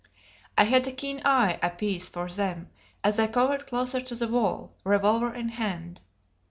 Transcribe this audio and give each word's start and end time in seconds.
I 0.57 0.63
had 0.63 0.87
a 0.87 0.91
keen 0.91 1.21
eye 1.23 1.59
apiece 1.61 2.09
for 2.09 2.27
them 2.27 2.71
as 3.03 3.19
I 3.19 3.27
cowered 3.27 3.67
closer 3.67 4.01
to 4.01 4.15
the 4.15 4.27
wall, 4.27 4.73
revolver 4.83 5.31
in 5.31 5.49
hand. 5.49 6.01